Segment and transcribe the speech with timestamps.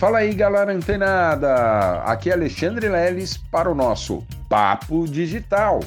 [0.00, 2.00] Fala aí, galera antenada!
[2.04, 5.80] Aqui é Alexandre Leles para o nosso Papo Digital.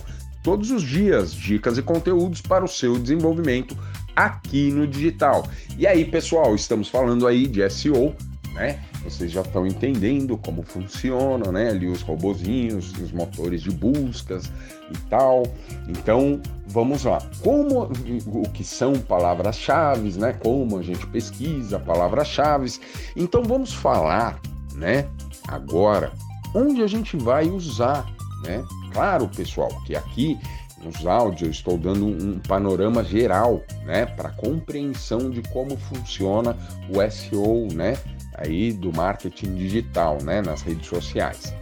[0.44, 3.76] Todos os dias, dicas e conteúdos para o seu desenvolvimento
[4.16, 5.48] aqui no digital.
[5.80, 8.16] E aí, pessoal, estamos falando aí de SEO,
[8.54, 8.80] né?
[9.04, 11.70] Vocês já estão entendendo como funciona, né?
[11.70, 14.52] Ali os robozinhos, os motores de buscas
[14.92, 15.44] e tal.
[15.88, 17.22] Então, vamos lá.
[17.44, 17.90] Como
[18.28, 20.34] o que são palavras-chave, né?
[20.34, 22.72] Como a gente pesquisa palavras-chave.
[23.16, 24.40] Então, vamos falar,
[24.76, 25.08] né?
[25.48, 26.12] Agora,
[26.56, 28.06] onde a gente vai usar,
[28.44, 28.64] né?
[28.94, 30.38] Claro, pessoal, que aqui
[30.84, 36.58] nos áudios eu estou dando um panorama geral, né, para compreensão de como funciona
[36.90, 37.98] o SEO, né,
[38.36, 41.54] aí do marketing digital, né, nas redes sociais.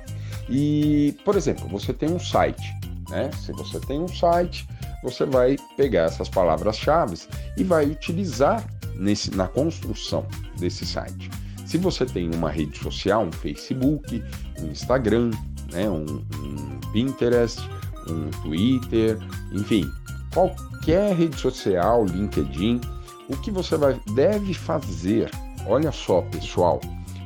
[0.50, 2.74] E, por exemplo, você tem um site,
[3.10, 3.30] né?
[3.34, 4.68] Se você tem um site,
[5.04, 7.18] você vai pegar essas palavras-chave
[7.58, 8.66] e vai utilizar
[8.96, 10.26] nesse, na construção
[10.58, 11.30] desse site.
[11.66, 14.24] Se você tem uma rede social, um Facebook,
[14.60, 15.32] um Instagram,
[15.72, 17.62] né, um, um Pinterest,
[18.10, 19.18] um Twitter,
[19.52, 19.90] enfim,
[20.34, 22.82] qualquer rede social, LinkedIn,
[23.30, 25.30] o que você vai, deve fazer
[25.66, 26.82] Olha só, pessoal,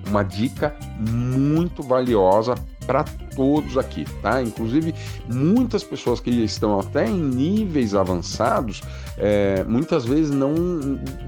[0.08, 3.04] uma dica muito valiosa para
[3.36, 4.42] todos aqui, tá?
[4.42, 4.94] Inclusive,
[5.28, 8.82] muitas pessoas que estão até em níveis avançados,
[9.18, 10.54] é, muitas vezes não,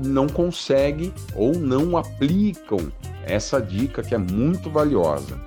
[0.04, 2.92] não conseguem ou não aplicam
[3.24, 5.40] essa dica que é muito valiosa.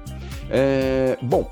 [0.50, 1.48] É, bom,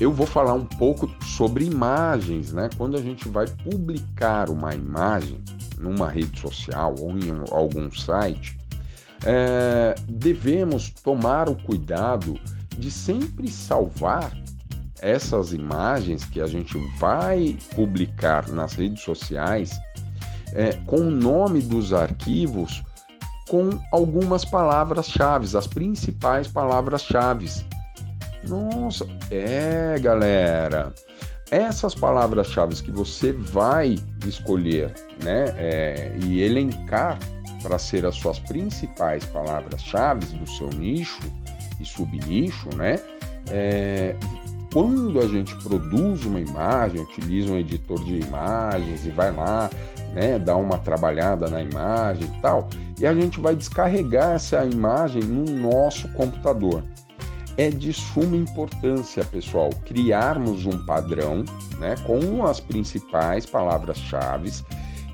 [0.00, 2.70] eu vou falar um pouco sobre imagens, né?
[2.76, 5.40] Quando a gente vai publicar uma imagem
[5.78, 8.58] numa rede social ou em algum site,
[9.24, 12.40] é, devemos tomar o cuidado
[12.78, 14.32] de sempre salvar
[15.02, 19.78] essas imagens que a gente vai publicar nas redes sociais
[20.54, 22.82] é, com o nome dos arquivos
[23.48, 27.50] com algumas palavras-chave, as principais palavras-chave.
[28.44, 30.92] Nossa, é galera,
[31.50, 37.18] essas palavras-chave que você vai escolher né, é, e elencar
[37.62, 41.20] para ser as suas principais palavras-chave do seu nicho
[41.80, 42.98] e subnicho, né?
[43.50, 44.14] É,
[44.72, 49.68] quando a gente produz uma imagem, utiliza um editor de imagens e vai lá,
[50.14, 55.22] né, dá uma trabalhada na imagem e tal, e a gente vai descarregar essa imagem
[55.22, 56.84] no nosso computador.
[57.56, 61.44] É de suma importância, pessoal, criarmos um padrão,
[61.78, 64.50] né, com as principais palavras-chave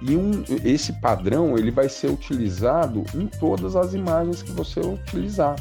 [0.03, 5.57] e um, esse padrão ele vai ser utilizado em todas as imagens que você utilizar.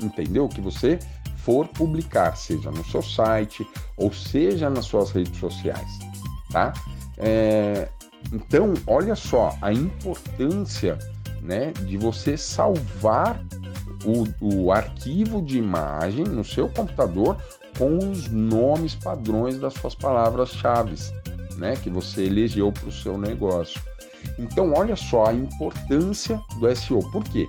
[0.00, 0.48] Entendeu?
[0.48, 0.98] Que você
[1.38, 3.66] for publicar, seja no seu site
[3.96, 5.98] ou seja nas suas redes sociais,
[6.50, 6.72] tá?
[7.18, 7.88] É,
[8.32, 10.98] então, olha só a importância
[11.42, 13.40] né, de você salvar
[14.04, 17.36] o, o arquivo de imagem no seu computador
[17.78, 20.94] com os nomes padrões das suas palavras-chave
[21.56, 23.80] né, que você elegeu para o seu negócio.
[24.38, 27.00] Então, olha só a importância do SEO.
[27.10, 27.48] Por quê?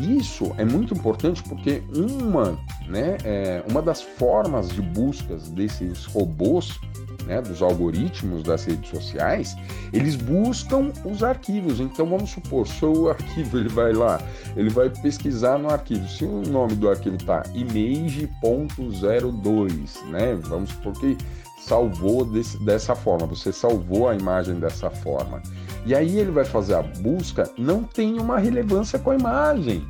[0.00, 6.78] Isso é muito importante porque uma, né, é, uma das formas de buscas desses robôs,
[7.28, 9.54] né, dos algoritmos das redes sociais,
[9.92, 11.78] eles buscam os arquivos.
[11.78, 14.20] Então vamos supor, se o arquivo ele vai lá,
[14.56, 16.08] ele vai pesquisar no arquivo.
[16.08, 21.16] Se o nome do arquivo está image.02, né, vamos supor que
[21.60, 25.42] salvou desse, dessa forma, você salvou a imagem dessa forma.
[25.84, 29.86] E aí ele vai fazer a busca, não tem uma relevância com a imagem.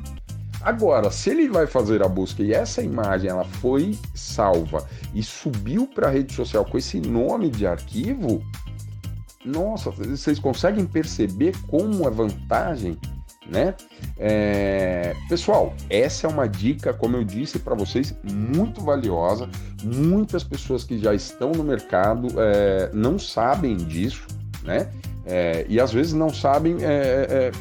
[0.61, 5.87] Agora, se ele vai fazer a busca e essa imagem ela foi salva e subiu
[5.87, 8.43] para a rede social com esse nome de arquivo,
[9.45, 12.97] nossa, vocês conseguem perceber como é vantagem
[13.49, 13.73] né?
[14.17, 15.15] É...
[15.27, 19.49] Pessoal, essa é uma dica, como eu disse para vocês, muito valiosa.
[19.83, 24.27] Muitas pessoas que já estão no mercado é, não sabem disso,
[24.63, 24.89] né?
[25.25, 27.51] É, e às vezes não sabem é, é,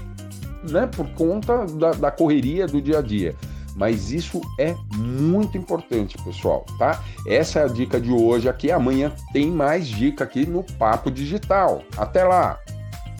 [0.63, 3.35] né, por conta da, da correria do dia a dia.
[3.77, 7.00] Mas isso é muito importante, pessoal, tá?
[7.27, 8.73] Essa é a dica de hoje aqui.
[8.73, 11.82] Amanhã tem mais dica aqui no Papo Digital.
[11.97, 12.59] Até lá!